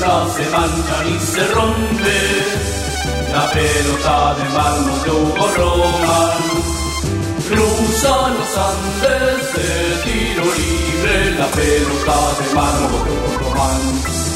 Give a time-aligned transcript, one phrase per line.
[0.00, 2.20] se mancha ni se rompe.
[3.32, 6.42] La pelota de mármol de Hugo Roman
[7.48, 9.68] cruza los Andes de
[10.04, 11.30] tiro libre.
[11.38, 14.29] La pelota de mármol de Hugo Roman.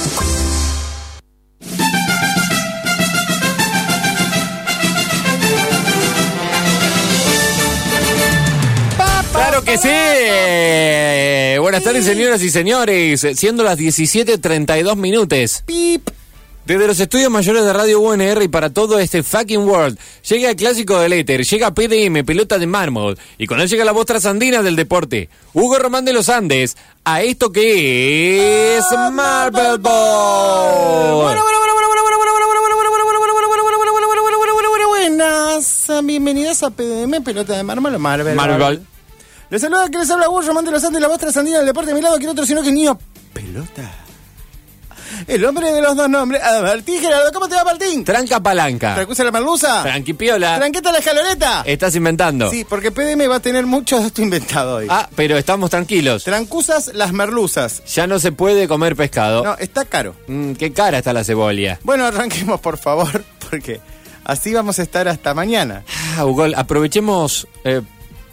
[9.65, 11.61] Que sí.
[11.61, 13.27] Buenas tardes, señoras y señores.
[13.35, 15.63] Siendo las 17.32 minutos.
[15.67, 16.09] Pip.
[16.67, 20.57] Desde los estudios mayores de Radio UNR y para todo este fucking world, llega el
[20.57, 24.63] clásico del éter, llega PDM, pelota de mármol, y con él llega la voz trasandina
[24.63, 31.39] del deporte, Hugo Román de los Andes, a esto que es Marble Ball.
[34.89, 38.35] Buenas, bienvenidas a PDM, pelota de mármol, Marvel.
[38.35, 38.94] Marble Ball.
[39.55, 41.93] Les saluda que les habla Hugo Román de los Andes, la voz trasandina del deporte.
[41.93, 42.99] A mi lado, que otro sino que niño
[43.33, 43.89] pelota.
[45.29, 47.31] El hombre de los dos nombres, Martín Gerardo.
[47.33, 48.03] ¿Cómo te va, Martín?
[48.05, 48.97] Tranca palanca.
[48.97, 49.85] ¿Trancusa la merluza?
[49.85, 50.57] Tranquipiola.
[50.57, 51.63] ¿Tranqueta la escaloneta?
[51.67, 52.51] Estás inventando.
[52.51, 54.89] Sí, porque PDM va a tener mucho de esto inventado hoy.
[54.91, 56.25] Ah, pero estamos tranquilos.
[56.25, 57.85] Trancusas las merluzas.
[57.95, 59.45] Ya no se puede comer pescado.
[59.45, 60.17] No, está caro.
[60.27, 61.79] Mm, qué cara está la cebolla.
[61.85, 63.81] Bueno, arranquemos, por favor, porque
[64.25, 65.85] así vamos a estar hasta mañana.
[66.17, 67.83] Ah, Hugo, aprovechemos eh,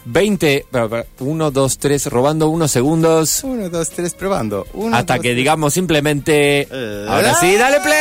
[0.05, 0.65] 20,
[1.19, 3.43] 1, 2, 3, robando unos segundos.
[3.43, 4.65] Uno, dos, tres, probando.
[4.73, 6.67] Uno, hasta dos, que digamos simplemente.
[6.69, 7.97] Eh, ahora sí, dale play.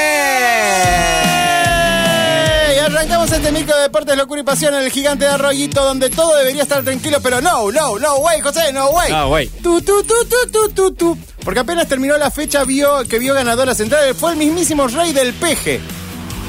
[2.68, 2.78] ¡Ey!
[2.78, 6.36] Arrancamos este micro de deportes, locura y pasión en el gigante de Arroyito, donde todo
[6.36, 9.12] debería estar tranquilo, pero no, no, no, way, José, no, way.
[9.12, 9.48] No, güey.
[9.48, 11.18] Tu, tu, tu, tu, tu, tu, tu.
[11.44, 15.34] Porque apenas terminó la fecha vio que vio ganadora central, fue el mismísimo rey del
[15.34, 15.80] peje.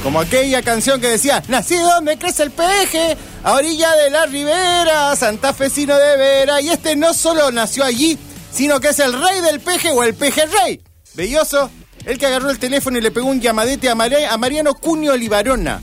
[0.04, 5.16] Como aquella canción que decía, nací donde crece el peje, a orilla de la ribera,
[5.16, 6.60] santafesino de vera.
[6.60, 8.18] Y este no solo nació allí,
[8.52, 10.82] sino que es el rey del peje o el peje rey.
[11.14, 11.70] Belloso,
[12.06, 15.82] el que agarró el teléfono y le pegó un llamadete a Mariano Cunio Libarona.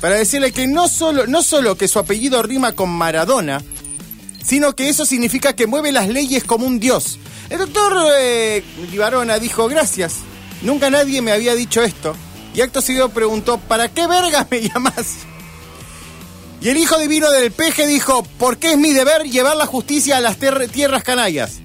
[0.00, 3.62] Para decirle que no solo, no solo que su apellido rima con Maradona,
[4.44, 7.18] sino que eso significa que mueve las leyes como un dios.
[7.48, 10.16] El doctor eh, Libarona dijo, gracias,
[10.62, 12.16] nunca nadie me había dicho esto.
[12.56, 15.18] Y acto seguido preguntó, ¿para qué verga me llamas?
[16.62, 20.20] Y el hijo divino del peje dijo, porque es mi deber llevar la justicia a
[20.22, 20.38] las
[20.72, 21.60] tierras canallas.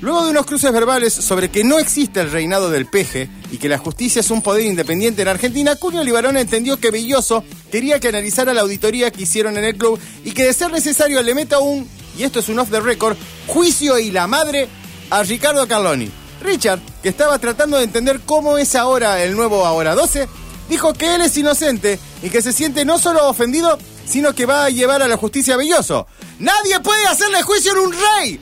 [0.00, 3.68] Luego de unos cruces verbales sobre que no existe el reinado del peje y que
[3.68, 8.08] la justicia es un poder independiente en Argentina, Julio Libarona entendió que Belloso quería que
[8.08, 11.58] analizara la auditoría que hicieron en el club y que de ser necesario le meta
[11.58, 13.16] un, y esto es un off the record,
[13.48, 14.68] juicio y la madre
[15.10, 16.25] a Ricardo Carloni.
[16.40, 20.28] Richard, que estaba tratando de entender cómo es ahora el nuevo Ahora 12,
[20.68, 24.64] dijo que él es inocente y que se siente no solo ofendido, sino que va
[24.64, 26.06] a llevar a la justicia a Belloso.
[26.38, 28.40] ¡Nadie puede hacerle juicio en un rey!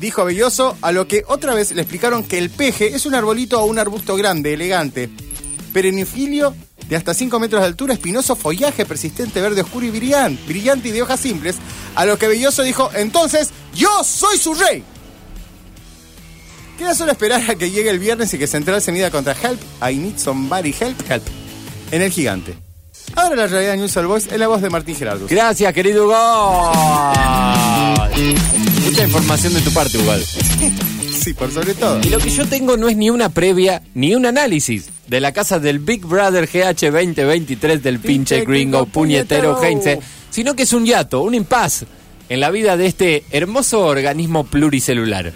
[0.00, 3.60] Dijo Belloso, a lo que otra vez le explicaron que el peje es un arbolito
[3.60, 5.10] o un arbusto grande, elegante,
[5.72, 6.54] perennifilio
[6.88, 10.92] de hasta 5 metros de altura, espinoso follaje persistente, verde oscuro y brillante, brillante y
[10.92, 11.56] de hojas simples,
[11.96, 14.84] a lo que Belloso dijo, entonces, yo soy su rey.
[16.78, 19.60] Queda solo esperar a que llegue el viernes y que Central se mida contra Help,
[19.82, 21.24] I Need Somebody Help, Help,
[21.90, 22.54] en el gigante.
[23.16, 25.26] Ahora la realidad News All Boys es la voz de Martín Gerardo.
[25.28, 26.72] Gracias, querido Hugo.
[28.84, 30.12] Mucha información de tu parte, Hugo.
[31.08, 32.00] Sí, por sobre todo.
[32.04, 35.32] Y lo que yo tengo no es ni una previa ni un análisis de la
[35.32, 39.62] casa del Big Brother GH 2023 del pinche gringo puñetero puñetero.
[39.62, 39.98] Heinze,
[40.30, 41.86] sino que es un hiato, un impas
[42.28, 45.32] en la vida de este hermoso organismo pluricelular.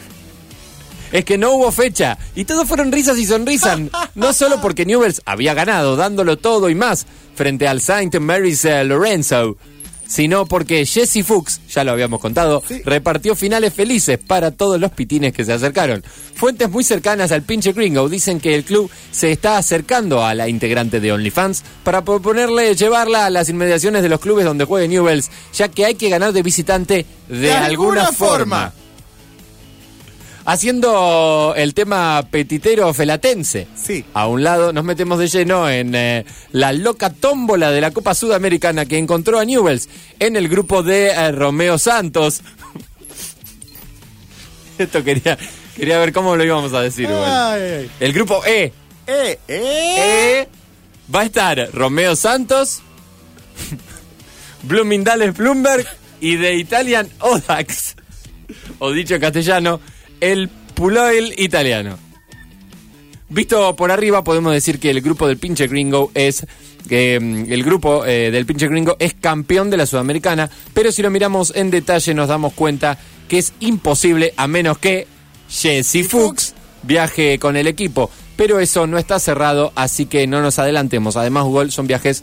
[1.13, 3.79] Es que no hubo fecha y todos fueron risas y sonrisas,
[4.15, 8.83] no solo porque Newells había ganado, dándolo todo y más frente al Saint Mary's eh,
[8.85, 9.57] Lorenzo,
[10.07, 12.83] sino porque Jesse Fuchs, ya lo habíamos contado, Sí.
[12.85, 16.03] repartió finales felices para todos los pitines que se acercaron.
[16.35, 20.49] Fuentes muy cercanas al pinche gringo dicen que el club se está acercando a la
[20.49, 25.31] integrante de OnlyFans para proponerle llevarla a las inmediaciones de los clubes donde juegue Newells,
[25.55, 28.73] ya que hay que ganar de visitante de, De alguna, alguna forma.
[28.73, 28.73] forma.
[30.45, 33.69] Haciendo el tema petitero felatense.
[33.77, 34.05] Sí.
[34.13, 38.15] A un lado nos metemos de lleno en eh, la loca tómbola de la Copa
[38.15, 42.43] Sudamericana que encontró a Newells en el grupo de eh, Romeo Santos.
[44.79, 45.39] Esto quería,
[45.77, 47.09] quería ver cómo lo íbamos a decir.
[47.09, 48.73] El grupo E.
[49.07, 50.47] Eh, eh.
[50.49, 50.49] E
[51.15, 52.83] va a estar Romeo Santos,
[54.63, 55.87] Bloomingdale's Bloomberg
[56.21, 57.97] y de Italian Odax.
[58.79, 59.81] O dicho en castellano,
[60.23, 61.99] el Puloil italiano.
[63.29, 66.47] Visto por arriba, podemos decir que el grupo del pinche gringo es.
[66.89, 71.11] mm, el grupo eh, del pinche gringo es campeón de la Sudamericana, pero si lo
[71.11, 72.99] miramos en detalle nos damos cuenta
[73.29, 75.07] que es imposible a menos que
[75.49, 78.11] Jesse Fuchs viaje con el equipo.
[78.37, 81.17] Pero eso no está cerrado, así que no nos adelantemos.
[81.17, 82.23] Además, Google son viajes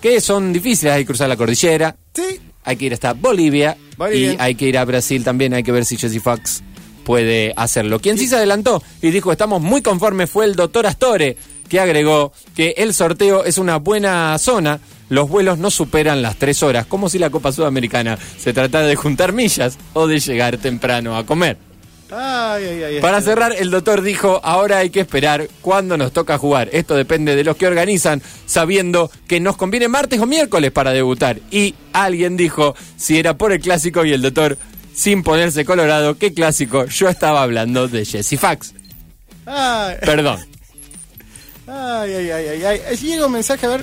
[0.00, 0.94] que son difíciles.
[0.94, 2.40] Hay que cruzar la cordillera, Sí.
[2.64, 4.32] hay que ir hasta Bolivia, Bolivia.
[4.32, 5.54] y hay que ir a Brasil también.
[5.54, 6.62] Hay que ver si Jesse Fox
[7.04, 8.00] puede hacerlo.
[8.00, 11.36] Quien sí se adelantó y dijo estamos muy conformes fue el doctor Astore,
[11.68, 14.80] que agregó que el sorteo es una buena zona.
[15.08, 18.96] Los vuelos no superan las tres horas, como si la Copa Sudamericana se tratara de
[18.96, 21.58] juntar millas o de llegar temprano a comer.
[22.14, 23.00] Ay, ay, ay.
[23.00, 26.68] Para este- cerrar, el doctor dijo, ahora hay que esperar cuándo nos toca jugar.
[26.72, 31.40] Esto depende de los que organizan, sabiendo que nos conviene martes o miércoles para debutar.
[31.50, 34.58] Y alguien dijo, si era por el clásico y el doctor,
[34.94, 36.86] sin ponerse colorado, ¿qué clásico?
[36.86, 38.74] Yo estaba hablando de Jesse Fax.
[39.46, 40.38] Ay, Perdón.
[41.66, 42.80] ay, ay, ay, ay, ay.
[42.90, 43.80] Allí llega un mensaje, a ver.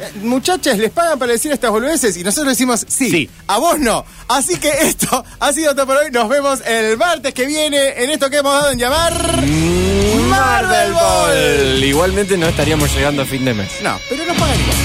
[0.00, 2.16] Eh, Muchachas, ¿les pagan para decir estas boludeces?
[2.16, 3.30] Y nosotros decimos sí, Sí.
[3.46, 4.04] A vos no.
[4.28, 6.10] Así que esto ha sido todo por hoy.
[6.10, 9.42] Nos vemos el martes que viene en esto que hemos dado en llamar.
[10.28, 11.84] Marvel Ball.
[11.84, 13.68] Igualmente no estaríamos llegando a fin de mes.
[13.82, 14.76] No, pero nos pagan igual.